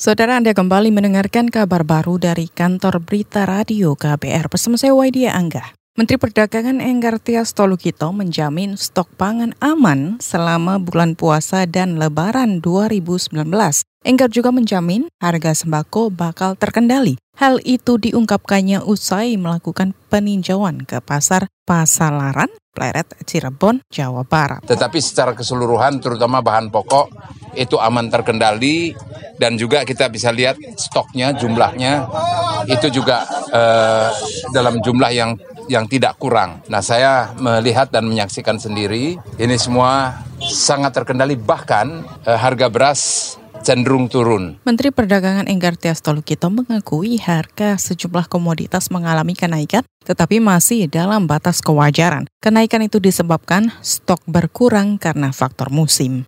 [0.00, 5.76] Saudara Anda kembali mendengarkan kabar baru dari kantor berita radio KBR bersama saya Waidia Angga.
[5.92, 13.44] Menteri Perdagangan Enggar Tias Tolukito menjamin stok pangan aman selama bulan puasa dan lebaran 2019.
[14.00, 17.20] Enggar juga menjamin harga sembako bakal terkendali.
[17.36, 22.48] Hal itu diungkapkannya usai melakukan peninjauan ke pasar Pasalaran,
[22.80, 24.64] Pleret, Cirebon, Jawa Barat.
[24.64, 27.12] Tetapi secara keseluruhan terutama bahan pokok
[27.52, 28.96] itu aman terkendali
[29.36, 32.08] dan juga kita bisa lihat stoknya jumlahnya
[32.72, 34.08] itu juga eh,
[34.56, 35.36] dalam jumlah yang
[35.68, 36.64] yang tidak kurang.
[36.72, 44.10] Nah, saya melihat dan menyaksikan sendiri ini semua sangat terkendali bahkan eh, harga beras cenderung
[44.10, 44.58] turun.
[44.64, 51.60] Menteri Perdagangan Enggar Tias Tolukito mengakui harga sejumlah komoditas mengalami kenaikan tetapi masih dalam batas
[51.60, 52.26] kewajaran.
[52.40, 56.24] Kenaikan itu disebabkan stok berkurang karena faktor musim.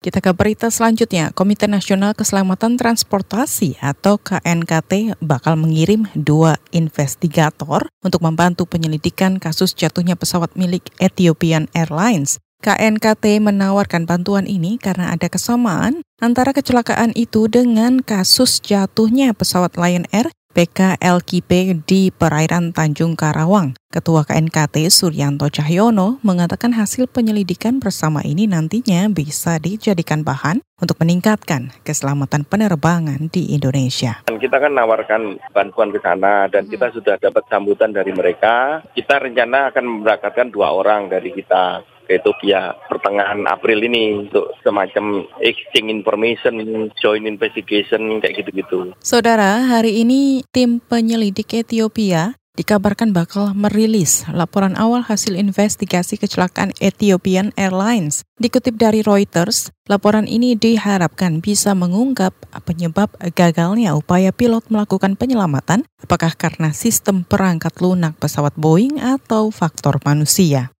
[0.00, 1.28] Kita ke berita selanjutnya.
[1.36, 10.16] Komite Nasional Keselamatan Transportasi atau KNKT bakal mengirim dua investigator untuk membantu penyelidikan kasus jatuhnya
[10.16, 12.40] pesawat milik Ethiopian Airlines.
[12.64, 20.04] KNKT menawarkan bantuan ini karena ada kesamaan antara kecelakaan itu dengan kasus jatuhnya pesawat Lion
[20.12, 23.72] Air PKLKP di perairan Tanjung Karawang.
[23.90, 31.70] Ketua KNKT Suryanto Cahyono mengatakan hasil penyelidikan bersama ini nantinya bisa dijadikan bahan untuk meningkatkan
[31.86, 34.26] keselamatan penerbangan di Indonesia.
[34.26, 38.82] Kita kan nawarkan bantuan ke sana dan kita sudah dapat sambutan dari mereka.
[38.90, 45.88] Kita rencana akan memberangkatkan dua orang dari kita Ethiopia pertengahan April ini untuk semacam exchange
[45.88, 46.58] information,
[46.98, 48.92] joint investigation kayak gitu-gitu.
[48.98, 57.56] Saudara, hari ini tim penyelidik Ethiopia dikabarkan bakal merilis laporan awal hasil investigasi kecelakaan Ethiopian
[57.56, 58.26] Airlines.
[58.36, 62.36] Dikutip dari Reuters, laporan ini diharapkan bisa mengungkap
[62.68, 70.02] penyebab gagalnya upaya pilot melakukan penyelamatan, apakah karena sistem perangkat lunak pesawat Boeing atau faktor
[70.04, 70.74] manusia.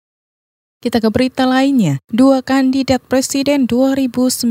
[0.81, 2.01] Kita ke berita lainnya.
[2.09, 4.49] Dua kandidat presiden 2019,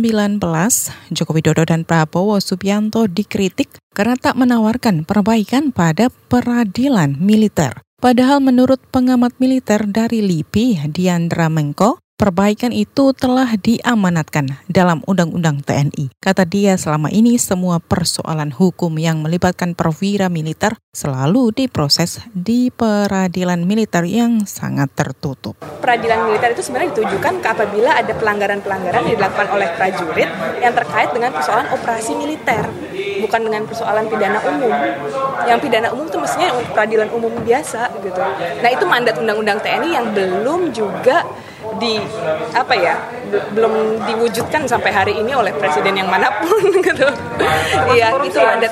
[1.10, 7.82] Joko Widodo dan Prabowo Subianto dikritik karena tak menawarkan perbaikan pada peradilan militer.
[7.98, 16.12] Padahal menurut pengamat militer dari LIPI, Diandra Mengko, perbaikan itu telah diamanatkan dalam Undang-Undang TNI.
[16.20, 23.64] Kata dia selama ini semua persoalan hukum yang melibatkan perwira militer selalu diproses di peradilan
[23.64, 25.56] militer yang sangat tertutup.
[25.80, 30.28] Peradilan militer itu sebenarnya ditujukan apabila ada pelanggaran-pelanggaran yang dilakukan oleh prajurit
[30.60, 32.68] yang terkait dengan persoalan operasi militer,
[33.24, 34.76] bukan dengan persoalan pidana umum.
[35.48, 38.20] Yang pidana umum itu mestinya peradilan umum biasa gitu.
[38.60, 41.24] Nah itu mandat Undang-Undang TNI yang belum juga
[41.78, 42.00] di
[42.56, 42.96] apa ya
[43.54, 47.06] belum diwujudkan sampai hari ini oleh presiden yang mana pun gitu.
[47.94, 48.68] Iya itu ada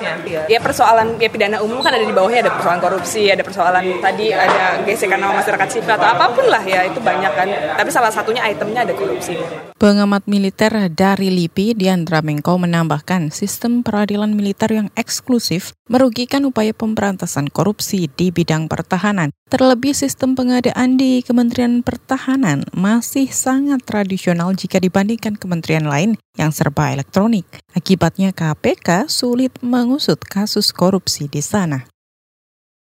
[0.49, 4.34] ya persoalan ya pidana umum kan ada di bawahnya ada persoalan korupsi, ada persoalan tadi
[4.34, 7.48] ada gesekan nama masyarakat sipil atau apa pun lah ya itu banyak kan.
[7.78, 9.38] Tapi salah satunya itemnya ada korupsi.
[9.78, 17.48] Pengamat militer dari LIPI Diandra Mengko menambahkan sistem peradilan militer yang eksklusif merugikan upaya pemberantasan
[17.48, 19.32] korupsi di bidang pertahanan.
[19.48, 26.94] Terlebih sistem pengadaan di Kementerian Pertahanan masih sangat tradisional jika dibandingkan kementerian lain yang serba
[26.94, 27.44] elektronik.
[27.75, 31.91] Akibatnya KPK sulit mengusut kasus korupsi di sana.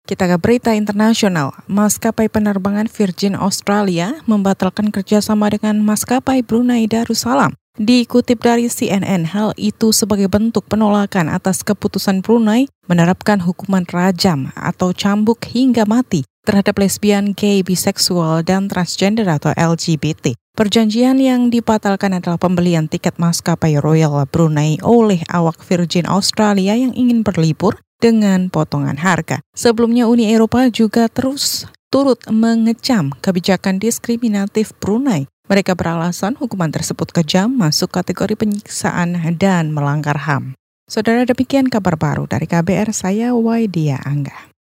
[0.03, 1.55] Kita ke berita internasional.
[1.71, 7.55] Maskapai penerbangan Virgin Australia membatalkan kerjasama dengan maskapai Brunei Darussalam.
[7.79, 14.91] Dikutip dari CNN, hal itu sebagai bentuk penolakan atas keputusan Brunei menerapkan hukuman rajam atau
[14.91, 20.35] cambuk hingga mati terhadap lesbian, gay, biseksual, dan transgender atau LGBT.
[20.53, 27.25] Perjanjian yang dibatalkan adalah pembelian tiket maskapai Royal Brunei oleh awak Virgin Australia yang ingin
[27.25, 29.41] berlibur dengan potongan harga.
[29.57, 35.25] Sebelumnya Uni Eropa juga terus turut mengecam kebijakan diskriminatif Brunei.
[35.49, 40.53] Mereka beralasan hukuman tersebut kejam, masuk kategori penyiksaan dan melanggar HAM.
[40.85, 44.52] Saudara demikian kabar baru dari KBR saya Waidia Angga.